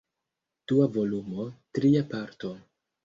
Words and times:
Dua 0.71 0.87
volumo, 0.95 1.43
Tria 1.71 2.03
Parto. 2.03 2.55